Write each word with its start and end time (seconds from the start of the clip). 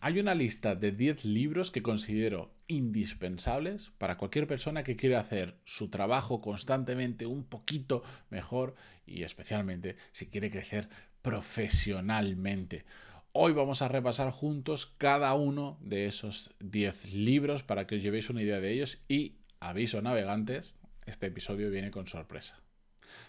hay 0.00 0.18
una 0.18 0.34
lista 0.34 0.74
de 0.74 0.92
10 0.92 1.24
libros 1.24 1.70
que 1.70 1.82
considero 1.82 2.54
indispensables 2.68 3.92
para 3.98 4.16
cualquier 4.16 4.46
persona 4.46 4.84
que 4.84 4.96
quiera 4.96 5.20
hacer 5.20 5.58
su 5.64 5.88
trabajo 5.88 6.40
constantemente 6.40 7.26
un 7.26 7.44
poquito 7.44 8.02
mejor 8.30 8.74
y 9.06 9.22
especialmente 9.22 9.96
si 10.12 10.26
quiere 10.26 10.50
crecer 10.50 10.88
profesionalmente. 11.22 12.84
Hoy 13.32 13.52
vamos 13.52 13.82
a 13.82 13.88
repasar 13.88 14.30
juntos 14.30 14.86
cada 14.98 15.34
uno 15.34 15.78
de 15.80 16.06
esos 16.06 16.54
10 16.60 17.12
libros 17.12 17.62
para 17.62 17.86
que 17.86 17.96
os 17.96 18.02
llevéis 18.02 18.30
una 18.30 18.42
idea 18.42 18.60
de 18.60 18.72
ellos 18.72 18.98
y 19.08 19.36
aviso 19.60 20.00
navegantes, 20.02 20.74
este 21.06 21.26
episodio 21.26 21.70
viene 21.70 21.90
con 21.90 22.06
sorpresa. 22.06 22.58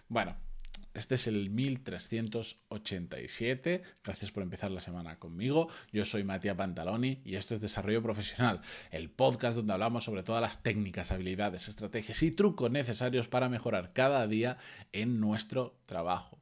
Bueno, 0.07 0.37
este 0.97 1.15
es 1.15 1.27
el 1.27 1.49
1387. 1.51 3.83
Gracias 4.03 4.31
por 4.31 4.41
empezar 4.41 4.71
la 4.71 4.79
semana 4.79 5.19
conmigo. 5.19 5.69
Yo 5.91 6.05
soy 6.05 6.23
Matías 6.23 6.55
Pantaloni 6.55 7.21
y 7.23 7.35
esto 7.35 7.53
es 7.53 7.61
Desarrollo 7.61 8.01
Profesional, 8.01 8.61
el 8.89 9.11
podcast 9.11 9.57
donde 9.57 9.73
hablamos 9.73 10.05
sobre 10.05 10.23
todas 10.23 10.41
las 10.41 10.63
técnicas, 10.63 11.11
habilidades, 11.11 11.67
estrategias 11.67 12.23
y 12.23 12.31
trucos 12.31 12.71
necesarios 12.71 13.27
para 13.27 13.47
mejorar 13.47 13.93
cada 13.93 14.25
día 14.25 14.57
en 14.91 15.19
nuestro 15.19 15.77
trabajo. 15.85 16.41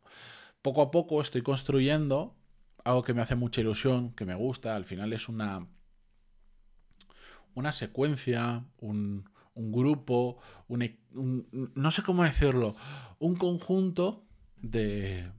Poco 0.62 0.82
a 0.82 0.90
poco 0.90 1.20
estoy 1.20 1.41
construyendo 1.41 2.34
algo 2.85 3.04
que 3.04 3.13
me 3.13 3.22
hace 3.22 3.35
mucha 3.35 3.60
ilusión, 3.60 4.12
que 4.12 4.24
me 4.24 4.35
gusta. 4.35 4.77
Al 4.77 4.85
final 4.85 5.12
es 5.12 5.27
una, 5.27 5.68
una 7.55 7.74
secuencia, 7.74 8.63
un, 8.77 9.30
grupo, 9.54 10.38
no 10.70 11.91
sé 11.91 12.04
cómo 12.04 12.24
decirlo, 12.24 12.74
un 13.20 13.35
conjunto 13.35 14.22
de 14.62 15.30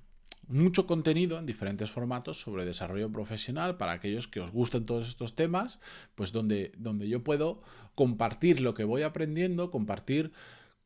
mucho 0.49 0.87
contenido 0.87 1.39
en 1.39 1.47
diferentes 1.47 1.91
formatos 1.91 2.41
sobre 2.41 2.65
desarrollo 2.65 3.11
profesional 3.11 3.77
para 3.77 3.93
aquellos 3.93 4.29
que 4.29 4.41
os 4.41 4.53
gusten 4.53 4.87
todos 4.87 5.09
estos 5.09 5.35
temas, 5.35 5.81
pues 6.15 6.33
donde, 6.33 6.73
donde 6.79 7.09
yo 7.09 7.25
puedo 7.25 7.63
compartir 7.95 8.61
lo 8.61 8.75
que 8.75 8.85
voy 8.85 9.03
aprendiendo, 9.03 9.71
compartir 9.71 10.33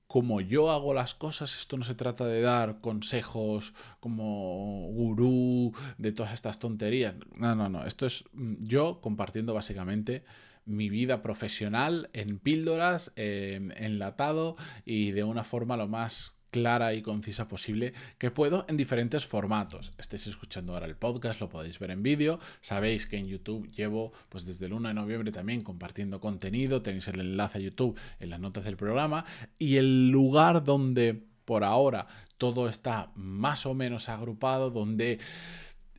cómo 0.07 0.41
yo 0.41 0.71
hago 0.71 0.95
las 0.95 1.15
cosas. 1.15 1.57
Esto 1.57 1.77
no 1.77 1.85
se 1.85 1.95
trata 1.95 2.27
de 2.27 2.41
dar 2.41 2.81
consejos 2.81 3.75
como 4.01 4.89
gurú 4.91 5.73
de 5.99 6.13
todas 6.13 6.33
estas 6.33 6.59
tonterías. 6.59 7.15
No, 7.37 7.55
no, 7.55 7.69
no. 7.69 7.85
Esto 7.85 8.07
es 8.07 8.25
mm, 8.33 8.65
yo 8.65 9.01
compartiendo 9.01 9.55
básicamente 9.55 10.25
mi 10.65 10.89
vida 10.89 11.23
profesional 11.23 12.11
en 12.13 12.39
píldoras, 12.39 13.13
enlatado 13.17 14.57
y 14.85 15.11
de 15.11 15.25
una 15.25 15.45
forma 15.45 15.77
lo 15.77 15.89
más 15.89 16.35
clara 16.51 16.95
y 16.95 17.03
concisa 17.03 17.49
posible 17.49 17.93
que 18.19 18.31
puedo 18.31 18.65
en 18.69 18.77
diferentes 18.77 19.27
formatos. 19.27 19.93
Estéis 19.99 20.27
escuchando 20.27 20.75
ahora 20.75 20.87
el 20.87 20.97
podcast, 20.97 21.41
lo 21.41 21.49
podéis 21.49 21.79
ver 21.79 21.91
en 21.91 22.03
vídeo. 22.03 22.39
Sabéis 22.61 23.07
que 23.07 23.17
en 23.17 23.27
YouTube 23.27 23.71
llevo 23.71 24.13
pues 24.29 24.45
desde 24.45 24.67
el 24.67 24.73
1 24.73 24.89
de 24.89 24.95
noviembre 24.95 25.33
también 25.33 25.63
compartiendo 25.63 26.21
contenido. 26.21 26.83
Tenéis 26.83 27.09
el 27.09 27.21
enlace 27.21 27.59
a 27.59 27.61
YouTube 27.61 27.99
en 28.19 28.31
las 28.31 28.41
notas 28.41 28.65
del 28.65 28.77
programa. 28.77 29.25
Y 29.59 29.77
el 29.77 30.11
lugar 30.11 30.65
donde 30.65 31.31
por 31.45 31.65
ahora 31.65 32.07
todo 32.39 32.69
está 32.69 33.11
más 33.17 33.67
o 33.67 33.75
menos 33.75 34.09
agrupado, 34.09 34.71
donde 34.71 35.19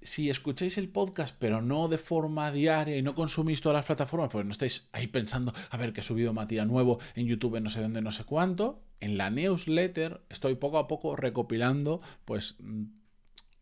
si 0.01 0.29
escucháis 0.29 0.77
el 0.77 0.89
podcast, 0.89 1.35
pero 1.37 1.61
no 1.61 1.87
de 1.87 1.97
forma 1.97 2.51
diaria 2.51 2.97
y 2.97 3.01
no 3.01 3.13
consumís 3.13 3.61
todas 3.61 3.75
las 3.75 3.85
plataformas, 3.85 4.29
pues 4.31 4.45
no 4.45 4.51
estáis 4.51 4.87
ahí 4.91 5.07
pensando, 5.07 5.53
a 5.69 5.77
ver, 5.77 5.93
que 5.93 6.01
he 6.01 6.03
subido 6.03 6.33
Matías 6.33 6.67
nuevo 6.67 6.99
en 7.15 7.27
YouTube, 7.27 7.59
no 7.61 7.69
sé 7.69 7.81
dónde, 7.81 8.01
no 8.01 8.11
sé 8.11 8.23
cuánto. 8.23 8.81
En 8.99 9.17
la 9.17 9.29
newsletter 9.29 10.21
estoy 10.29 10.55
poco 10.55 10.77
a 10.77 10.87
poco 10.87 11.15
recopilando, 11.15 12.01
pues, 12.25 12.55
mm, 12.59 12.85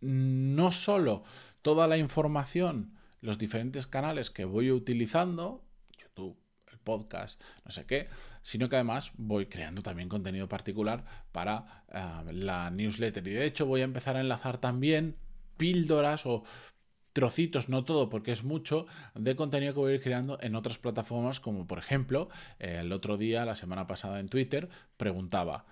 no 0.01 0.71
solo 0.71 1.23
toda 1.61 1.87
la 1.87 1.97
información, 1.97 2.93
los 3.21 3.37
diferentes 3.37 3.85
canales 3.85 4.29
que 4.29 4.45
voy 4.45 4.71
utilizando, 4.71 5.65
YouTube, 5.97 6.37
el 6.71 6.79
podcast, 6.79 7.41
no 7.65 7.71
sé 7.71 7.85
qué, 7.85 8.07
sino 8.41 8.69
que 8.69 8.77
además 8.77 9.11
voy 9.17 9.47
creando 9.47 9.81
también 9.81 10.07
contenido 10.07 10.47
particular 10.47 11.03
para 11.33 11.83
ah, 11.91 12.23
la 12.31 12.69
newsletter. 12.69 13.27
Y 13.27 13.31
de 13.31 13.45
hecho 13.45 13.65
voy 13.65 13.81
a 13.81 13.85
empezar 13.85 14.15
a 14.15 14.21
enlazar 14.21 14.57
también 14.57 15.17
píldoras 15.59 16.25
o 16.25 16.43
trocitos, 17.13 17.67
no 17.67 17.83
todo 17.83 18.09
porque 18.09 18.31
es 18.31 18.43
mucho, 18.43 18.87
de 19.13 19.35
contenido 19.35 19.73
que 19.73 19.79
voy 19.79 19.91
a 19.91 19.95
ir 19.95 20.01
creando 20.01 20.39
en 20.41 20.55
otras 20.55 20.77
plataformas, 20.77 21.39
como 21.39 21.67
por 21.67 21.77
ejemplo, 21.77 22.29
el 22.59 22.91
otro 22.93 23.17
día, 23.17 23.45
la 23.45 23.55
semana 23.55 23.87
pasada 23.87 24.19
en 24.21 24.29
Twitter, 24.29 24.69
preguntaba, 24.95 25.65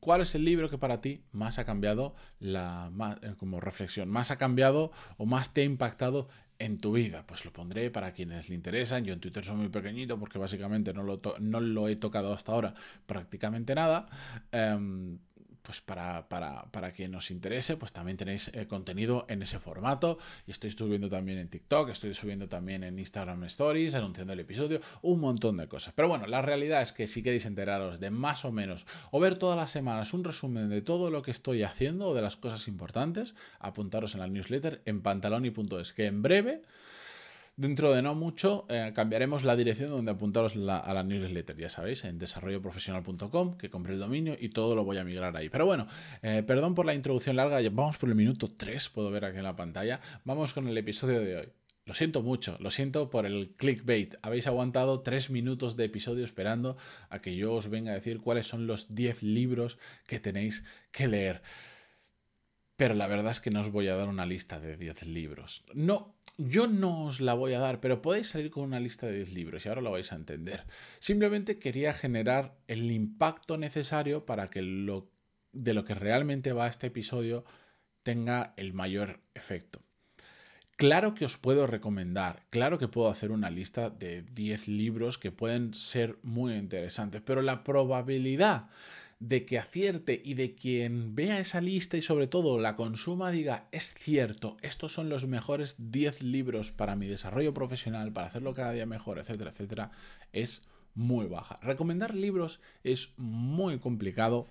¿cuál 0.00 0.20
es 0.20 0.34
el 0.34 0.44
libro 0.44 0.68
que 0.68 0.78
para 0.78 1.00
ti 1.00 1.22
más 1.32 1.58
ha 1.58 1.64
cambiado, 1.64 2.14
la, 2.38 2.90
eh, 3.22 3.34
como 3.38 3.60
reflexión, 3.60 4.08
más 4.08 4.30
ha 4.30 4.36
cambiado 4.36 4.92
o 5.16 5.26
más 5.26 5.54
te 5.54 5.62
ha 5.62 5.64
impactado 5.64 6.28
en 6.58 6.78
tu 6.78 6.92
vida? 6.92 7.24
Pues 7.26 7.44
lo 7.44 7.52
pondré 7.52 7.90
para 7.90 8.12
quienes 8.12 8.48
le 8.48 8.54
interesan. 8.54 9.04
Yo 9.04 9.14
en 9.14 9.20
Twitter 9.20 9.44
soy 9.44 9.56
muy 9.56 9.68
pequeñito 9.68 10.18
porque 10.18 10.38
básicamente 10.38 10.92
no 10.92 11.02
lo, 11.02 11.20
no 11.40 11.60
lo 11.60 11.88
he 11.88 11.96
tocado 11.96 12.32
hasta 12.32 12.52
ahora 12.52 12.74
prácticamente 13.06 13.74
nada. 13.74 14.08
Em, 14.52 15.18
pues 15.62 15.80
para, 15.80 16.28
para, 16.28 16.64
para 16.70 16.92
quien 16.92 17.12
nos 17.12 17.30
interese, 17.30 17.76
pues 17.76 17.92
también 17.92 18.16
tenéis 18.16 18.50
eh, 18.54 18.66
contenido 18.66 19.26
en 19.28 19.42
ese 19.42 19.58
formato. 19.58 20.18
Y 20.46 20.50
estoy 20.50 20.70
subiendo 20.70 21.08
también 21.08 21.38
en 21.38 21.48
TikTok, 21.48 21.90
estoy 21.90 22.14
subiendo 22.14 22.48
también 22.48 22.84
en 22.84 22.98
Instagram 22.98 23.44
Stories, 23.44 23.94
anunciando 23.94 24.32
el 24.32 24.40
episodio, 24.40 24.80
un 25.02 25.20
montón 25.20 25.56
de 25.56 25.68
cosas. 25.68 25.94
Pero 25.94 26.08
bueno, 26.08 26.26
la 26.26 26.42
realidad 26.42 26.82
es 26.82 26.92
que 26.92 27.06
si 27.06 27.22
queréis 27.22 27.46
enteraros 27.46 28.00
de 28.00 28.10
más 28.10 28.44
o 28.44 28.52
menos, 28.52 28.86
o 29.10 29.20
ver 29.20 29.38
todas 29.38 29.56
las 29.56 29.70
semanas 29.70 30.12
un 30.14 30.24
resumen 30.24 30.68
de 30.68 30.82
todo 30.82 31.10
lo 31.10 31.22
que 31.22 31.30
estoy 31.30 31.62
haciendo 31.62 32.08
o 32.08 32.14
de 32.14 32.22
las 32.22 32.36
cosas 32.36 32.68
importantes, 32.68 33.34
apuntaros 33.58 34.14
en 34.14 34.20
la 34.20 34.28
newsletter 34.28 34.82
en 34.84 35.02
pantaloni.es, 35.02 35.92
que 35.92 36.06
en 36.06 36.22
breve 36.22 36.62
Dentro 37.60 37.92
de 37.92 38.00
no 38.00 38.14
mucho 38.14 38.64
eh, 38.70 38.90
cambiaremos 38.94 39.44
la 39.44 39.54
dirección 39.54 39.90
donde 39.90 40.12
apuntaros 40.12 40.54
a 40.56 40.94
la 40.94 41.02
newsletter, 41.02 41.58
ya 41.58 41.68
sabéis, 41.68 42.06
en 42.06 42.18
desarrolloprofesional.com, 42.18 43.58
que 43.58 43.68
compré 43.68 43.92
el 43.92 43.98
dominio 43.98 44.34
y 44.40 44.48
todo 44.48 44.74
lo 44.74 44.82
voy 44.82 44.96
a 44.96 45.04
migrar 45.04 45.36
ahí. 45.36 45.50
Pero 45.50 45.66
bueno, 45.66 45.86
eh, 46.22 46.42
perdón 46.42 46.74
por 46.74 46.86
la 46.86 46.94
introducción 46.94 47.36
larga, 47.36 47.60
vamos 47.70 47.98
por 47.98 48.08
el 48.08 48.14
minuto 48.14 48.50
3, 48.56 48.88
puedo 48.88 49.10
ver 49.10 49.26
aquí 49.26 49.36
en 49.36 49.44
la 49.44 49.56
pantalla. 49.56 50.00
Vamos 50.24 50.54
con 50.54 50.68
el 50.68 50.78
episodio 50.78 51.20
de 51.20 51.36
hoy. 51.36 51.48
Lo 51.84 51.92
siento 51.92 52.22
mucho, 52.22 52.56
lo 52.60 52.70
siento 52.70 53.10
por 53.10 53.26
el 53.26 53.52
clickbait. 53.58 54.14
Habéis 54.22 54.46
aguantado 54.46 55.02
3 55.02 55.28
minutos 55.28 55.76
de 55.76 55.84
episodio 55.84 56.24
esperando 56.24 56.78
a 57.10 57.18
que 57.18 57.36
yo 57.36 57.52
os 57.52 57.68
venga 57.68 57.90
a 57.90 57.94
decir 57.94 58.20
cuáles 58.20 58.46
son 58.46 58.66
los 58.66 58.94
10 58.94 59.22
libros 59.22 59.76
que 60.06 60.18
tenéis 60.18 60.64
que 60.92 61.08
leer. 61.08 61.42
Pero 62.80 62.94
la 62.94 63.08
verdad 63.08 63.32
es 63.32 63.40
que 63.40 63.50
no 63.50 63.60
os 63.60 63.70
voy 63.70 63.88
a 63.88 63.94
dar 63.94 64.08
una 64.08 64.24
lista 64.24 64.58
de 64.58 64.78
10 64.78 65.02
libros. 65.08 65.64
No, 65.74 66.16
yo 66.38 66.66
no 66.66 67.02
os 67.02 67.20
la 67.20 67.34
voy 67.34 67.52
a 67.52 67.58
dar, 67.58 67.78
pero 67.78 68.00
podéis 68.00 68.30
salir 68.30 68.50
con 68.50 68.64
una 68.64 68.80
lista 68.80 69.06
de 69.06 69.16
10 69.16 69.34
libros 69.34 69.66
y 69.66 69.68
ahora 69.68 69.82
lo 69.82 69.90
vais 69.90 70.10
a 70.12 70.16
entender. 70.16 70.64
Simplemente 70.98 71.58
quería 71.58 71.92
generar 71.92 72.56
el 72.68 72.90
impacto 72.90 73.58
necesario 73.58 74.24
para 74.24 74.48
que 74.48 74.62
lo, 74.62 75.10
de 75.52 75.74
lo 75.74 75.84
que 75.84 75.94
realmente 75.94 76.54
va 76.54 76.68
este 76.68 76.86
episodio 76.86 77.44
tenga 78.02 78.54
el 78.56 78.72
mayor 78.72 79.20
efecto. 79.34 79.82
Claro 80.78 81.12
que 81.12 81.26
os 81.26 81.36
puedo 81.36 81.66
recomendar, 81.66 82.46
claro 82.48 82.78
que 82.78 82.88
puedo 82.88 83.10
hacer 83.10 83.30
una 83.30 83.50
lista 83.50 83.90
de 83.90 84.22
10 84.22 84.68
libros 84.68 85.18
que 85.18 85.32
pueden 85.32 85.74
ser 85.74 86.18
muy 86.22 86.54
interesantes, 86.54 87.20
pero 87.20 87.42
la 87.42 87.62
probabilidad 87.62 88.70
de 89.20 89.44
que 89.44 89.58
acierte 89.58 90.20
y 90.24 90.32
de 90.32 90.54
quien 90.54 91.14
vea 91.14 91.40
esa 91.40 91.60
lista 91.60 91.98
y 91.98 92.02
sobre 92.02 92.26
todo 92.26 92.58
la 92.58 92.74
consuma 92.74 93.30
diga, 93.30 93.68
es 93.70 93.94
cierto, 93.94 94.56
estos 94.62 94.92
son 94.92 95.10
los 95.10 95.26
mejores 95.26 95.76
10 95.78 96.22
libros 96.22 96.72
para 96.72 96.96
mi 96.96 97.06
desarrollo 97.06 97.52
profesional, 97.52 98.12
para 98.12 98.28
hacerlo 98.28 98.54
cada 98.54 98.72
día 98.72 98.86
mejor, 98.86 99.18
etcétera, 99.18 99.50
etcétera, 99.50 99.90
es 100.32 100.62
muy 100.94 101.26
baja. 101.26 101.60
Recomendar 101.62 102.14
libros 102.14 102.60
es 102.82 103.12
muy 103.18 103.78
complicado. 103.78 104.48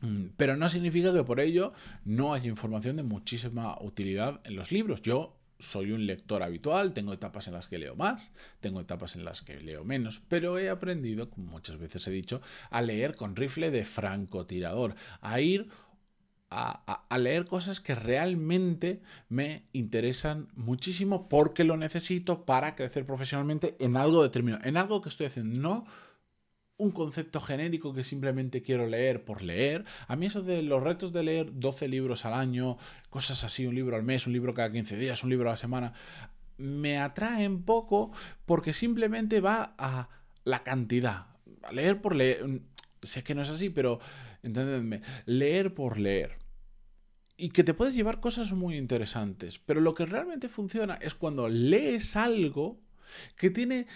Mm, 0.00 0.26
pero 0.36 0.56
no 0.56 0.68
significa 0.68 1.12
que 1.12 1.24
por 1.24 1.40
ello 1.40 1.72
no 2.04 2.34
haya 2.34 2.48
información 2.48 2.96
de 2.96 3.02
muchísima 3.02 3.76
utilidad 3.80 4.40
en 4.44 4.54
los 4.54 4.70
libros. 4.70 5.02
Yo 5.02 5.36
soy 5.62 5.92
un 5.92 6.06
lector 6.06 6.42
habitual, 6.42 6.92
tengo 6.92 7.12
etapas 7.12 7.46
en 7.46 7.54
las 7.54 7.68
que 7.68 7.78
leo 7.78 7.94
más, 7.94 8.32
tengo 8.60 8.80
etapas 8.80 9.16
en 9.16 9.24
las 9.24 9.42
que 9.42 9.60
leo 9.60 9.84
menos, 9.84 10.20
pero 10.28 10.58
he 10.58 10.68
aprendido, 10.68 11.30
como 11.30 11.50
muchas 11.50 11.78
veces 11.78 12.06
he 12.08 12.10
dicho, 12.10 12.40
a 12.70 12.82
leer 12.82 13.16
con 13.16 13.36
rifle 13.36 13.70
de 13.70 13.84
francotirador, 13.84 14.94
a 15.20 15.40
ir 15.40 15.68
a, 16.54 17.18
leer 17.18 17.46
cosas 17.46 17.80
que 17.80 17.94
realmente 17.94 19.00
me 19.30 19.64
interesan 19.72 20.48
muchísimo 20.54 21.26
porque 21.28 21.64
lo 21.64 21.78
necesito 21.78 22.44
para 22.44 22.74
crecer 22.74 23.06
profesionalmente 23.06 23.74
en 23.78 23.96
algo 23.96 24.22
determinado, 24.22 24.62
en 24.64 24.76
algo 24.76 25.00
que 25.00 25.08
estoy 25.08 25.26
haciendo, 25.26 25.58
no 25.58 25.86
un 26.82 26.90
concepto 26.90 27.40
genérico 27.40 27.94
que 27.94 28.04
simplemente 28.04 28.60
quiero 28.62 28.86
leer 28.86 29.24
por 29.24 29.42
leer. 29.42 29.84
A 30.08 30.16
mí 30.16 30.26
eso 30.26 30.42
de 30.42 30.62
los 30.62 30.82
retos 30.82 31.12
de 31.12 31.22
leer 31.22 31.50
12 31.52 31.88
libros 31.88 32.24
al 32.24 32.34
año, 32.34 32.76
cosas 33.10 33.44
así, 33.44 33.66
un 33.66 33.74
libro 33.74 33.96
al 33.96 34.02
mes, 34.02 34.26
un 34.26 34.32
libro 34.32 34.52
cada 34.52 34.72
15 34.72 34.96
días, 34.96 35.22
un 35.24 35.30
libro 35.30 35.48
a 35.48 35.52
la 35.52 35.56
semana, 35.56 35.92
me 36.58 36.98
atraen 36.98 37.62
poco 37.62 38.10
porque 38.44 38.72
simplemente 38.72 39.40
va 39.40 39.74
a 39.78 40.08
la 40.44 40.62
cantidad. 40.62 41.26
Leer 41.72 42.00
por 42.00 42.16
leer. 42.16 42.62
Sé 43.02 43.22
que 43.22 43.34
no 43.34 43.42
es 43.42 43.48
así, 43.50 43.70
pero 43.70 43.98
entendedme, 44.42 45.00
leer 45.26 45.74
por 45.74 45.98
leer. 45.98 46.38
y 47.36 47.48
que 47.50 47.64
te 47.64 47.74
puedes 47.74 47.94
llevar 47.94 48.20
cosas 48.20 48.52
muy 48.52 48.76
interesantes. 48.76 49.58
Pero 49.58 49.80
lo 49.80 49.94
que 49.94 50.06
realmente 50.06 50.48
funciona 50.48 50.94
es 50.94 51.14
cuando 51.14 51.48
lees 51.48 52.14
algo 52.14 52.78
que 53.36 53.50
tiene 53.50 53.86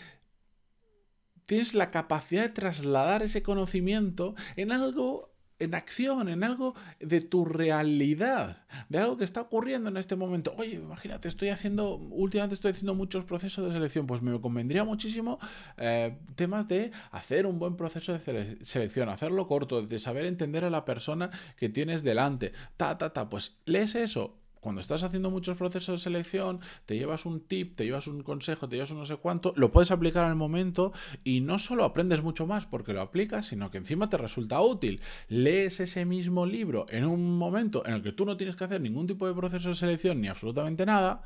tienes 1.46 1.74
la 1.74 1.90
capacidad 1.90 2.42
de 2.42 2.48
trasladar 2.50 3.22
ese 3.22 3.42
conocimiento 3.42 4.34
en 4.56 4.72
algo 4.72 5.36
en 5.58 5.74
acción, 5.74 6.28
en 6.28 6.44
algo 6.44 6.74
de 7.00 7.20
tu 7.20 7.44
realidad, 7.44 8.66
de 8.88 8.98
algo 8.98 9.16
que 9.16 9.24
está 9.24 9.40
ocurriendo 9.40 9.88
en 9.88 9.96
este 9.96 10.16
momento. 10.16 10.54
Oye, 10.58 10.74
imagínate, 10.74 11.28
estoy 11.28 11.48
haciendo, 11.48 11.96
últimamente 11.96 12.54
estoy 12.54 12.72
haciendo 12.72 12.94
muchos 12.94 13.24
procesos 13.24 13.66
de 13.66 13.72
selección, 13.72 14.06
pues 14.06 14.22
me 14.22 14.38
convendría 14.40 14.84
muchísimo 14.84 15.38
eh, 15.78 16.18
temas 16.34 16.68
de 16.68 16.92
hacer 17.10 17.46
un 17.46 17.58
buen 17.58 17.76
proceso 17.76 18.12
de 18.12 18.58
selección, 18.62 19.08
hacerlo 19.08 19.46
corto, 19.46 19.82
de 19.82 19.98
saber 19.98 20.26
entender 20.26 20.64
a 20.64 20.70
la 20.70 20.84
persona 20.84 21.30
que 21.56 21.68
tienes 21.68 22.02
delante, 22.02 22.52
ta, 22.76 22.98
ta, 22.98 23.12
ta, 23.12 23.30
pues 23.30 23.58
lees 23.64 23.94
eso, 23.94 24.38
cuando 24.66 24.80
estás 24.80 25.04
haciendo 25.04 25.30
muchos 25.30 25.56
procesos 25.56 26.00
de 26.00 26.02
selección, 26.02 26.58
te 26.86 26.98
llevas 26.98 27.24
un 27.24 27.38
tip, 27.38 27.76
te 27.76 27.84
llevas 27.84 28.08
un 28.08 28.24
consejo, 28.24 28.68
te 28.68 28.74
llevas 28.74 28.90
un 28.90 28.98
no 28.98 29.04
sé 29.04 29.14
cuánto, 29.14 29.52
lo 29.54 29.70
puedes 29.70 29.92
aplicar 29.92 30.24
al 30.24 30.34
momento 30.34 30.92
y 31.22 31.40
no 31.40 31.60
solo 31.60 31.84
aprendes 31.84 32.20
mucho 32.20 32.48
más 32.48 32.66
porque 32.66 32.92
lo 32.92 33.00
aplicas, 33.00 33.46
sino 33.46 33.70
que 33.70 33.78
encima 33.78 34.08
te 34.08 34.16
resulta 34.18 34.60
útil. 34.60 35.00
Lees 35.28 35.78
ese 35.78 36.04
mismo 36.04 36.46
libro 36.46 36.86
en 36.88 37.04
un 37.04 37.38
momento 37.38 37.86
en 37.86 37.94
el 37.94 38.02
que 38.02 38.10
tú 38.10 38.26
no 38.26 38.36
tienes 38.36 38.56
que 38.56 38.64
hacer 38.64 38.80
ningún 38.80 39.06
tipo 39.06 39.28
de 39.28 39.34
proceso 39.34 39.68
de 39.68 39.76
selección 39.76 40.20
ni 40.20 40.26
absolutamente 40.26 40.84
nada. 40.84 41.22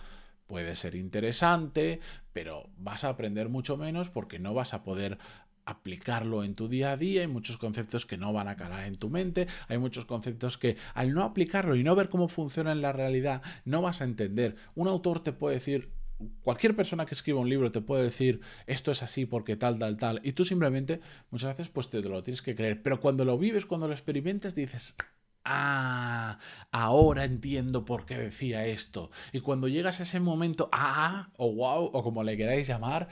Puede 0.46 0.76
ser 0.76 0.94
interesante, 0.94 1.98
pero 2.34 2.68
vas 2.76 3.04
a 3.04 3.08
aprender 3.08 3.48
mucho 3.48 3.78
menos 3.78 4.10
porque 4.10 4.38
no 4.38 4.52
vas 4.52 4.74
a 4.74 4.82
poder 4.82 5.16
aplicarlo 5.64 6.44
en 6.44 6.54
tu 6.54 6.68
día 6.68 6.92
a 6.92 6.96
día, 6.96 7.22
hay 7.22 7.26
muchos 7.26 7.56
conceptos 7.56 8.06
que 8.06 8.16
no 8.16 8.32
van 8.32 8.48
a 8.48 8.56
calar 8.56 8.86
en 8.86 8.96
tu 8.96 9.10
mente, 9.10 9.46
hay 9.68 9.78
muchos 9.78 10.04
conceptos 10.04 10.58
que 10.58 10.76
al 10.94 11.14
no 11.14 11.22
aplicarlo 11.22 11.76
y 11.76 11.82
no 11.82 11.94
ver 11.94 12.08
cómo 12.08 12.28
funciona 12.28 12.72
en 12.72 12.82
la 12.82 12.92
realidad, 12.92 13.42
no 13.64 13.82
vas 13.82 14.00
a 14.00 14.04
entender. 14.04 14.56
Un 14.74 14.88
autor 14.88 15.22
te 15.22 15.32
puede 15.32 15.56
decir, 15.56 15.92
cualquier 16.42 16.76
persona 16.76 17.06
que 17.06 17.14
escriba 17.14 17.40
un 17.40 17.48
libro 17.48 17.72
te 17.72 17.80
puede 17.80 18.04
decir 18.04 18.40
esto 18.66 18.90
es 18.90 19.02
así 19.02 19.26
porque 19.26 19.56
tal, 19.56 19.78
tal, 19.78 19.96
tal, 19.96 20.20
y 20.24 20.32
tú 20.32 20.44
simplemente 20.44 21.00
muchas 21.30 21.56
veces 21.56 21.72
pues 21.72 21.88
te 21.88 22.00
lo 22.02 22.22
tienes 22.22 22.42
que 22.42 22.54
creer, 22.54 22.82
pero 22.82 23.00
cuando 23.00 23.24
lo 23.24 23.38
vives, 23.38 23.66
cuando 23.66 23.86
lo 23.86 23.94
experimentas, 23.94 24.54
dices, 24.54 24.96
Ah, 25.44 26.38
ahora 26.70 27.24
entiendo 27.24 27.84
por 27.84 28.04
qué 28.04 28.16
decía 28.18 28.66
esto. 28.66 29.10
Y 29.32 29.40
cuando 29.40 29.68
llegas 29.68 30.00
a 30.00 30.02
ese 30.02 30.20
momento, 30.20 30.68
ah, 30.72 31.30
o 31.36 31.52
wow, 31.54 31.90
o 31.92 32.02
como 32.02 32.22
le 32.22 32.36
queráis 32.36 32.68
llamar, 32.68 33.08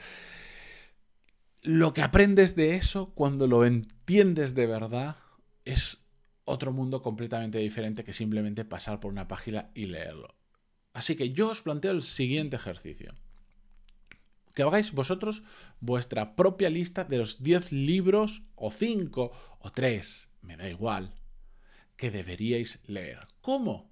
lo 1.62 1.92
que 1.92 2.02
aprendes 2.02 2.54
de 2.54 2.74
eso, 2.74 3.12
cuando 3.14 3.46
lo 3.46 3.64
entiendes 3.64 4.54
de 4.54 4.66
verdad, 4.66 5.16
es 5.64 6.04
otro 6.44 6.72
mundo 6.72 7.02
completamente 7.02 7.58
diferente 7.58 8.04
que 8.04 8.12
simplemente 8.12 8.64
pasar 8.64 9.00
por 9.00 9.12
una 9.12 9.28
página 9.28 9.70
y 9.74 9.86
leerlo. 9.86 10.34
Así 10.92 11.16
que 11.16 11.30
yo 11.30 11.50
os 11.50 11.62
planteo 11.62 11.92
el 11.92 12.02
siguiente 12.02 12.56
ejercicio. 12.56 13.14
Que 14.54 14.62
hagáis 14.62 14.92
vosotros 14.92 15.42
vuestra 15.80 16.34
propia 16.34 16.70
lista 16.70 17.04
de 17.04 17.18
los 17.18 17.42
10 17.42 17.72
libros, 17.72 18.42
o 18.54 18.70
5, 18.70 19.30
o 19.60 19.70
3, 19.70 20.28
me 20.42 20.56
da 20.56 20.68
igual, 20.68 21.14
que 21.96 22.10
deberíais 22.10 22.80
leer. 22.86 23.28
¿Cómo? 23.40 23.90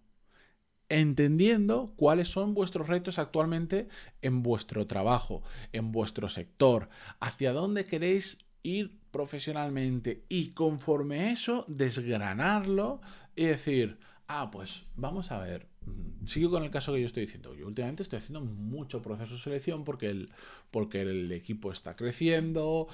Entendiendo 0.88 1.92
cuáles 1.96 2.28
son 2.28 2.54
vuestros 2.54 2.88
retos 2.88 3.18
actualmente 3.18 3.88
en 4.22 4.42
vuestro 4.42 4.86
trabajo, 4.86 5.42
en 5.72 5.92
vuestro 5.92 6.28
sector, 6.28 6.88
hacia 7.20 7.52
dónde 7.52 7.84
queréis 7.84 8.38
ir 8.62 8.98
profesionalmente 9.10 10.24
y 10.28 10.50
conforme 10.50 11.32
eso 11.32 11.64
desgranarlo 11.68 13.00
y 13.34 13.44
decir, 13.44 13.98
ah, 14.28 14.50
pues 14.50 14.84
vamos 14.94 15.30
a 15.30 15.38
ver, 15.38 15.68
mm, 15.86 16.26
sigo 16.26 16.50
con 16.50 16.64
el 16.64 16.70
caso 16.70 16.92
que 16.92 17.00
yo 17.00 17.06
estoy 17.06 17.22
diciendo. 17.22 17.54
Yo 17.54 17.66
últimamente 17.66 18.02
estoy 18.02 18.18
haciendo 18.18 18.40
mucho 18.40 19.02
proceso 19.02 19.34
de 19.34 19.40
selección 19.40 19.84
porque 19.84 20.08
el, 20.08 20.30
porque 20.70 21.02
el 21.02 21.32
equipo 21.32 21.72
está 21.72 21.94
creciendo 21.94 22.88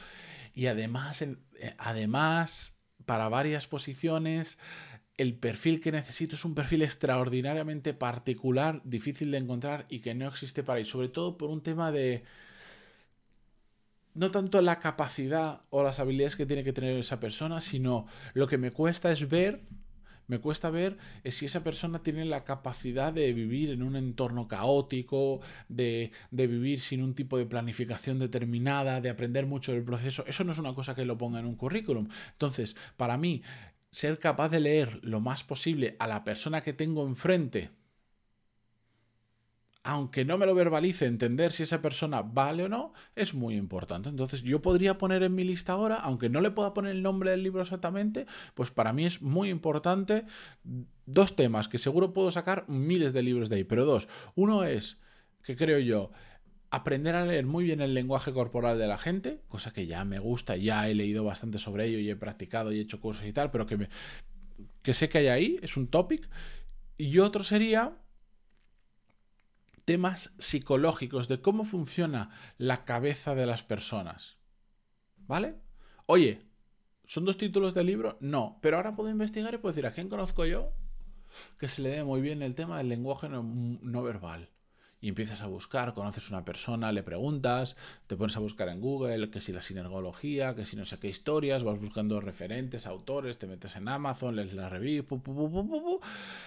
y 0.55 0.67
además, 0.67 1.23
eh, 1.23 1.37
además 1.79 2.79
para 3.05 3.29
varias 3.29 3.67
posiciones 3.67 4.59
el 5.23 5.35
perfil 5.35 5.81
que 5.81 5.93
necesito 5.93 6.35
es 6.35 6.45
un 6.45 6.55
perfil 6.55 6.83
extraordinariamente 6.83 7.95
particular, 7.95 8.83
difícil 8.85 9.31
de 9.31 9.39
encontrar 9.39 9.87
y 9.89 10.01
que 10.01 10.15
no 10.15 10.29
existe 10.29 10.63
para 10.63 10.79
ahí. 10.79 10.85
Sobre 10.85 11.09
todo 11.09 11.39
por 11.39 11.49
un 11.51 11.63
tema 11.63 11.91
de... 11.93 12.25
No 14.15 14.31
tanto 14.31 14.61
la 14.61 14.79
capacidad 14.79 15.63
o 15.71 15.83
las 15.83 15.99
habilidades 15.99 16.37
que 16.37 16.45
tiene 16.45 16.65
que 16.65 16.75
tener 16.75 16.99
esa 16.99 17.19
persona, 17.19 17.61
sino 17.61 18.07
lo 18.35 18.47
que 18.47 18.59
me 18.59 18.71
cuesta 18.71 19.11
es 19.11 19.27
ver, 19.31 19.63
me 20.27 20.39
cuesta 20.39 20.69
ver 20.69 20.99
si 21.25 21.47
esa 21.47 21.65
persona 21.65 22.03
tiene 22.03 22.27
la 22.27 22.45
capacidad 22.45 23.13
de 23.13 23.33
vivir 23.33 23.71
en 23.71 23.83
un 23.83 23.97
entorno 23.97 24.49
caótico, 24.49 25.41
de, 25.69 26.13
de 26.31 26.47
vivir 26.47 26.81
sin 26.81 27.03
un 27.03 27.15
tipo 27.15 27.39
de 27.39 27.47
planificación 27.47 28.19
determinada, 28.19 29.01
de 29.01 29.09
aprender 29.09 29.47
mucho 29.47 29.73
del 29.73 29.83
proceso. 29.83 30.25
Eso 30.27 30.45
no 30.45 30.53
es 30.53 30.59
una 30.59 30.75
cosa 30.75 30.95
que 30.95 31.07
lo 31.07 31.17
ponga 31.17 31.41
en 31.41 31.47
un 31.47 31.57
currículum. 31.57 32.09
Entonces, 32.33 32.77
para 32.99 33.17
mí, 33.17 33.43
ser 33.93 34.19
capaz 34.19 34.49
de 34.49 34.61
leer 34.61 34.99
lo 35.05 35.21
más 35.21 35.45
posible 35.45 35.97
a 36.01 36.09
la 36.09 36.25
persona 36.25 36.63
que 36.63 36.73
tengo 36.73 37.07
enfrente, 37.07 37.71
aunque 39.85 40.25
no 40.25 40.39
me 40.39 40.47
lo 40.47 40.55
verbalice, 40.55 41.07
entender 41.07 41.53
si 41.53 41.65
esa 41.65 41.83
persona 41.83 42.23
vale 42.23 42.65
o 42.65 42.69
no, 42.69 42.93
es 43.17 43.35
muy 43.35 43.57
importante. 43.57 44.09
Entonces 44.09 44.43
yo 44.43 44.63
podría 44.63 44.97
poner 44.97 45.23
en 45.23 45.35
mi 45.35 45.45
lista 45.45 45.73
ahora, 45.73 45.97
aunque 45.97 46.29
no 46.29 46.41
le 46.41 46.53
pueda 46.53 46.73
poner 46.73 46.93
el 46.93 47.03
nombre 47.03 47.33
del 47.33 47.43
libro 47.43 47.63
exactamente, 47.63 48.27
pues 48.55 48.71
para 48.71 48.93
mí 48.93 49.05
es 49.05 49.21
muy 49.21 49.51
importante 49.51 50.25
dos 51.05 51.37
temas 51.37 51.69
que 51.69 51.79
seguro 51.79 52.13
puedo 52.13 52.31
sacar 52.31 52.69
miles 52.69 53.13
de 53.13 53.23
libros 53.23 53.49
de 53.49 53.57
ahí, 53.57 53.65
pero 53.65 53.85
dos. 53.85 54.09
Uno 54.37 54.65
es, 54.65 54.99
que 55.43 55.57
creo 55.57 55.81
yo, 55.81 56.13
aprender 56.73 57.15
a 57.15 57.27
leer 57.27 57.45
muy 57.45 57.65
bien 57.65 57.83
el 57.83 57.93
lenguaje 57.93 58.33
corporal 58.33 58.79
de 58.79 58.87
la 58.87 58.97
gente, 58.97 59.43
cosa 59.49 59.75
que 59.75 59.87
ya 59.87 60.07
me 60.07 60.19
gusta, 60.19 60.57
ya 60.57 60.89
he 60.89 60.95
leído 60.95 61.23
bastante 61.23 61.59
sobre 61.59 61.85
ello 61.85 61.99
y 61.99 62.09
he 62.09 62.17
practicado 62.17 62.73
y 62.73 62.79
he 62.79 62.81
hecho 62.81 62.99
cursos 62.99 63.27
y 63.27 63.33
tal, 63.35 63.51
pero 63.51 63.67
que, 63.67 63.77
me, 63.77 63.89
que 64.81 64.95
sé 64.95 65.11
que 65.11 65.19
hay 65.19 65.29
ahí, 65.29 65.59
es 65.61 65.77
un 65.77 65.89
topic. 65.89 66.31
Y 66.97 67.19
otro 67.19 67.45
sería 67.45 67.99
temas 69.85 70.33
psicológicos 70.39 71.29
de 71.29 71.43
cómo 71.43 71.67
funciona 71.67 72.31
la 72.57 72.87
cabeza 72.87 73.35
de 73.35 73.45
las 73.45 73.63
personas. 73.63 74.39
¿Vale? 75.27 75.57
Oye, 76.07 76.41
¿son 77.07 77.27
dos 77.27 77.37
títulos 77.37 77.75
del 77.75 77.87
libro? 77.87 78.17
No, 78.21 78.59
pero 78.63 78.79
ahora 78.79 78.97
puedo 78.97 79.11
investigar 79.11 79.53
y 79.53 79.59
puedo 79.59 79.75
decir, 79.75 79.87
¿a 79.87 79.93
quién 79.93 80.09
conozco 80.09 80.47
yo? 80.47 80.73
Que 81.59 81.69
se 81.69 81.83
le 81.83 81.91
dé 81.91 82.03
muy 82.03 82.23
bien 82.23 82.41
el 82.41 82.55
tema 82.55 82.79
del 82.79 82.89
lenguaje 82.89 83.29
no 83.29 84.03
verbal 84.03 84.49
y 85.03 85.09
empiezas 85.09 85.43
a 85.43 85.49
buscar, 85.49 85.93
conoces 85.93 86.31
una 86.31 86.45
persona, 86.45 86.93
le 86.93 87.03
preguntas, 87.03 87.77
te 88.07 88.17
pones 88.17 88.37
a 88.37 88.41
buscar 88.41 88.69
en 88.69 88.81
Google, 88.81 89.31
que 89.31 89.41
si 89.41 89.53
la 89.53 89.61
sinergología, 89.61 90.55
que 90.55 90.65
si 90.65 90.77
no 90.77 90.85
sé 90.85 90.99
qué 91.01 91.09
historias, 91.09 91.65
vas 91.65 91.79
buscando 91.79 92.21
referentes, 92.21 92.87
autores, 92.87 93.37
te 93.37 93.49
metes 93.49 93.75
en 93.75 93.89
Amazon, 93.89 94.37
lees 94.37 94.55
la 94.55 94.69
review, 94.69 95.05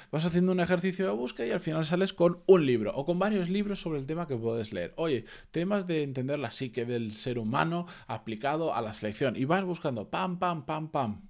vas 0.09 0.25
haciendo 0.25 0.53
un 0.53 0.61
ejercicio 0.61 1.05
de 1.05 1.11
búsqueda 1.11 1.47
y 1.47 1.51
al 1.51 1.59
final 1.59 1.85
sales 1.85 2.13
con 2.13 2.41
un 2.47 2.65
libro 2.65 2.95
o 2.95 3.05
con 3.05 3.19
varios 3.19 3.49
libros 3.49 3.81
sobre 3.81 3.99
el 3.99 4.05
tema 4.05 4.25
que 4.25 4.37
puedes 4.37 4.71
leer. 4.71 4.93
Oye, 4.95 5.25
temas 5.51 5.85
de 5.85 6.03
entender 6.03 6.39
la 6.39 6.51
psique 6.51 6.85
del 6.85 7.11
ser 7.11 7.37
humano 7.37 7.87
aplicado 8.07 8.73
a 8.73 8.81
la 8.81 8.93
selección 8.93 9.35
y 9.35 9.43
vas 9.43 9.65
buscando 9.65 10.09
pam, 10.09 10.39
pam, 10.39 10.65
pam, 10.65 10.89
pam. 10.91 11.27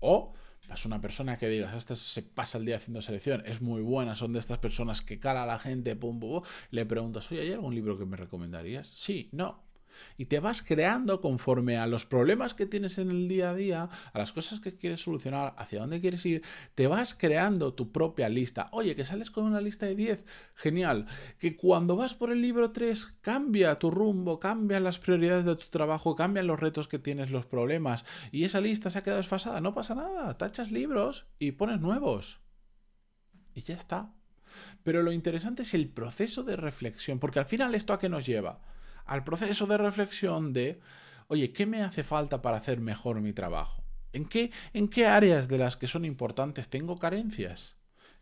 O 0.00 0.34
es 0.70 0.86
una 0.86 1.00
persona 1.00 1.38
que 1.38 1.48
digas, 1.48 1.74
esta 1.74 1.96
se 1.96 2.22
pasa 2.22 2.58
el 2.58 2.64
día 2.64 2.76
haciendo 2.76 3.02
selección, 3.02 3.42
es 3.46 3.60
muy 3.60 3.82
buena, 3.82 4.14
son 4.14 4.32
de 4.32 4.38
estas 4.38 4.58
personas 4.58 5.02
que 5.02 5.18
cala 5.18 5.42
a 5.42 5.46
la 5.46 5.58
gente, 5.58 5.96
pum, 5.96 6.20
pum, 6.20 6.40
pum, 6.40 6.48
le 6.70 6.86
preguntas, 6.86 7.30
oye, 7.32 7.42
¿hay 7.42 7.52
algún 7.52 7.74
libro 7.74 7.98
que 7.98 8.06
me 8.06 8.16
recomendarías? 8.16 8.86
Sí, 8.86 9.28
no. 9.32 9.71
Y 10.16 10.26
te 10.26 10.40
vas 10.40 10.62
creando 10.62 11.20
conforme 11.20 11.78
a 11.78 11.86
los 11.86 12.06
problemas 12.06 12.54
que 12.54 12.66
tienes 12.66 12.98
en 12.98 13.10
el 13.10 13.28
día 13.28 13.50
a 13.50 13.54
día, 13.54 13.88
a 14.12 14.18
las 14.18 14.32
cosas 14.32 14.60
que 14.60 14.76
quieres 14.76 15.02
solucionar, 15.02 15.54
hacia 15.56 15.80
dónde 15.80 16.00
quieres 16.00 16.24
ir, 16.26 16.42
te 16.74 16.86
vas 16.86 17.14
creando 17.14 17.74
tu 17.74 17.92
propia 17.92 18.28
lista. 18.28 18.66
Oye, 18.72 18.96
que 18.96 19.04
sales 19.04 19.30
con 19.30 19.44
una 19.44 19.60
lista 19.60 19.86
de 19.86 19.94
10, 19.94 20.24
genial. 20.56 21.06
Que 21.38 21.56
cuando 21.56 21.96
vas 21.96 22.14
por 22.14 22.30
el 22.30 22.42
libro 22.42 22.72
3 22.72 23.06
cambia 23.20 23.78
tu 23.78 23.90
rumbo, 23.90 24.38
cambian 24.38 24.84
las 24.84 24.98
prioridades 24.98 25.44
de 25.44 25.56
tu 25.56 25.66
trabajo, 25.68 26.14
cambian 26.16 26.46
los 26.46 26.60
retos 26.60 26.88
que 26.88 26.98
tienes, 26.98 27.30
los 27.30 27.46
problemas, 27.46 28.04
y 28.30 28.44
esa 28.44 28.60
lista 28.60 28.90
se 28.90 28.98
ha 28.98 29.02
quedado 29.02 29.20
desfasada. 29.20 29.60
No 29.60 29.74
pasa 29.74 29.94
nada, 29.94 30.36
tachas 30.38 30.70
libros 30.70 31.26
y 31.38 31.52
pones 31.52 31.80
nuevos. 31.80 32.40
Y 33.54 33.62
ya 33.62 33.74
está. 33.74 34.12
Pero 34.82 35.02
lo 35.02 35.12
interesante 35.12 35.62
es 35.62 35.74
el 35.74 35.88
proceso 35.88 36.42
de 36.42 36.56
reflexión, 36.56 37.18
porque 37.18 37.38
al 37.38 37.46
final 37.46 37.74
esto 37.74 37.92
a 37.92 37.98
qué 37.98 38.08
nos 38.08 38.26
lleva? 38.26 38.60
Al 39.04 39.24
proceso 39.24 39.66
de 39.66 39.76
reflexión 39.76 40.52
de, 40.52 40.80
oye, 41.28 41.52
¿qué 41.52 41.66
me 41.66 41.82
hace 41.82 42.04
falta 42.04 42.42
para 42.42 42.58
hacer 42.58 42.80
mejor 42.80 43.20
mi 43.20 43.32
trabajo? 43.32 43.82
¿En 44.12 44.26
qué, 44.26 44.50
en 44.72 44.88
qué 44.88 45.06
áreas 45.06 45.48
de 45.48 45.58
las 45.58 45.76
que 45.76 45.86
son 45.86 46.04
importantes 46.04 46.68
tengo 46.68 46.98
carencias? 46.98 47.76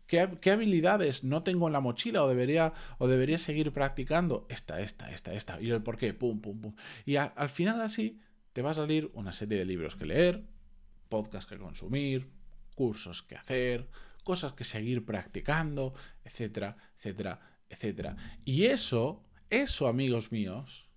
¿Qué, 0.07 0.51
habilidades 0.51 1.23
no 1.23 1.41
tengo 1.41 1.67
en 1.67 1.73
la 1.73 1.79
mochila 1.79 2.23
o 2.23 2.27
debería, 2.27 2.73
o 2.97 3.07
debería 3.07 3.37
seguir 3.37 3.71
practicando? 3.71 4.45
Esta, 4.49 4.81
esta, 4.81 5.09
esta, 5.11 5.33
esta. 5.33 5.61
Y 5.61 5.69
el 5.69 5.83
por 5.83 5.95
qué, 5.95 6.13
pum, 6.13 6.41
pum, 6.41 6.59
pum. 6.59 6.75
Y 7.05 7.15
al 7.15 7.49
final 7.49 7.79
así 7.79 8.19
te 8.51 8.61
va 8.61 8.71
a 8.71 8.73
salir 8.73 9.09
una 9.13 9.31
serie 9.31 9.57
de 9.57 9.65
libros 9.65 9.95
que 9.95 10.05
leer, 10.05 10.43
podcasts 11.07 11.49
que 11.49 11.57
consumir, 11.57 12.29
cursos 12.75 13.23
que 13.23 13.35
hacer, 13.35 13.87
cosas 14.23 14.53
que 14.53 14.63
seguir 14.63 15.05
practicando, 15.05 15.93
etcétera, 16.25 16.75
etcétera, 16.97 17.39
etcétera. 17.69 18.15
Y 18.43 18.65
eso, 18.65 19.23
eso, 19.51 19.87
amigos 19.87 20.31
míos, 20.31 20.89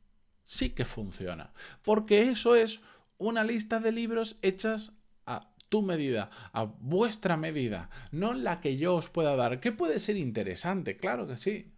sí 0.44 0.70
que 0.70 0.84
funciona. 0.84 1.52
Porque 1.82 2.30
eso 2.30 2.54
es 2.54 2.80
una 3.18 3.44
lista 3.44 3.80
de 3.80 3.92
libros 3.92 4.36
hechas 4.42 4.92
a 5.26 5.50
tu 5.68 5.82
medida, 5.82 6.30
a 6.52 6.64
vuestra 6.64 7.36
medida, 7.36 7.90
no 8.10 8.32
la 8.34 8.60
que 8.60 8.76
yo 8.76 8.94
os 8.94 9.08
pueda 9.08 9.36
dar, 9.36 9.60
que 9.60 9.72
puede 9.72 10.00
ser 10.00 10.16
interesante, 10.16 10.96
claro 10.96 11.26
que 11.26 11.36
sí, 11.36 11.72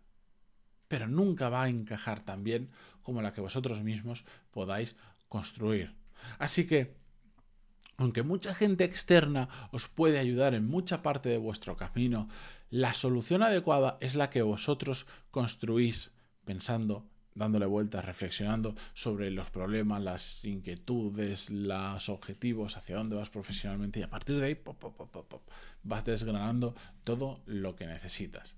pero 0.88 1.08
nunca 1.08 1.48
va 1.48 1.64
a 1.64 1.68
encajar 1.68 2.24
tan 2.24 2.44
bien 2.44 2.70
como 3.02 3.22
la 3.22 3.32
que 3.32 3.40
vosotros 3.40 3.82
mismos 3.82 4.24
podáis 4.50 4.96
construir. 5.28 5.94
Así 6.38 6.66
que, 6.66 6.96
aunque 7.96 8.22
mucha 8.22 8.54
gente 8.54 8.84
externa 8.84 9.48
os 9.72 9.88
puede 9.88 10.18
ayudar 10.18 10.54
en 10.54 10.66
mucha 10.66 11.02
parte 11.02 11.28
de 11.28 11.38
vuestro 11.38 11.76
camino, 11.76 12.28
la 12.68 12.92
solución 12.92 13.42
adecuada 13.42 13.96
es 14.00 14.14
la 14.14 14.30
que 14.30 14.42
vosotros 14.42 15.06
construís 15.30 16.10
pensando 16.46 17.10
dándole 17.36 17.66
vueltas, 17.66 18.04
reflexionando 18.04 18.74
sobre 18.94 19.30
los 19.30 19.50
problemas, 19.50 20.02
las 20.02 20.44
inquietudes, 20.44 21.50
los 21.50 22.08
objetivos, 22.08 22.76
hacia 22.76 22.96
dónde 22.96 23.14
vas 23.14 23.30
profesionalmente 23.30 24.00
y 24.00 24.02
a 24.02 24.10
partir 24.10 24.40
de 24.40 24.46
ahí 24.46 24.58
vas 25.82 26.04
desgranando 26.04 26.74
todo 27.04 27.42
lo 27.46 27.76
que 27.76 27.86
necesitas. 27.86 28.56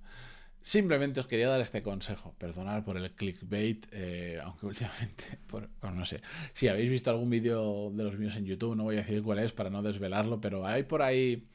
Simplemente 0.62 1.20
os 1.20 1.26
quería 1.26 1.48
dar 1.48 1.60
este 1.60 1.82
consejo, 1.82 2.34
perdonad 2.38 2.84
por 2.84 2.96
el 2.96 3.10
clickbait, 3.12 3.86
eh, 3.92 4.38
aunque 4.42 4.66
últimamente, 4.72 5.38
no 5.82 6.04
sé, 6.04 6.20
si 6.52 6.68
habéis 6.68 6.90
visto 6.90 7.10
algún 7.10 7.30
vídeo 7.30 7.90
de 7.92 8.04
los 8.04 8.16
míos 8.16 8.36
en 8.36 8.44
YouTube, 8.44 8.76
no 8.76 8.84
voy 8.84 8.96
a 8.96 8.98
decir 8.98 9.22
cuál 9.22 9.40
es 9.40 9.52
para 9.52 9.70
no 9.70 9.82
desvelarlo, 9.82 10.40
pero 10.40 10.66
hay 10.66 10.84
por 10.84 11.02
ahí... 11.02 11.48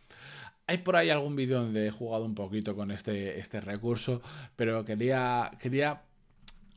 Hay 0.66 0.78
por 0.78 0.96
ahí 0.96 1.10
algún 1.10 1.36
vídeo 1.36 1.62
donde 1.62 1.88
he 1.88 1.92
jugado 1.92 2.24
un 2.24 2.36
poquito 2.36 2.74
con 2.74 2.90
este, 2.90 3.38
este 3.38 3.60
recurso, 3.60 4.22
pero 4.56 4.86
quería, 4.86 5.52
quería 5.60 6.04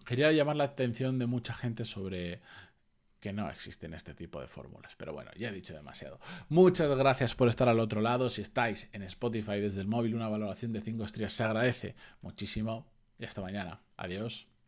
quería 0.06 0.32
llamar 0.32 0.56
la 0.56 0.64
atención 0.64 1.18
de 1.18 1.26
mucha 1.26 1.52
gente 1.52 1.84
sobre 1.84 2.40
que 3.20 3.32
no 3.32 3.50
existen 3.50 3.92
este 3.92 4.14
tipo 4.14 4.40
de 4.40 4.46
fórmulas. 4.46 4.94
Pero 4.96 5.12
bueno, 5.12 5.30
ya 5.36 5.48
he 5.48 5.52
dicho 5.52 5.74
demasiado. 5.74 6.20
Muchas 6.48 6.88
gracias 6.96 7.34
por 7.34 7.48
estar 7.48 7.68
al 7.68 7.80
otro 7.80 8.00
lado. 8.00 8.30
Si 8.30 8.40
estáis 8.40 8.88
en 8.92 9.02
Spotify 9.02 9.60
desde 9.60 9.80
el 9.80 9.88
móvil, 9.88 10.14
una 10.14 10.28
valoración 10.28 10.72
de 10.72 10.80
5 10.80 11.04
estrellas 11.04 11.32
se 11.32 11.44
agradece 11.44 11.96
muchísimo. 12.22 12.86
Y 13.18 13.24
hasta 13.24 13.42
mañana. 13.42 13.80
Adiós. 13.96 14.46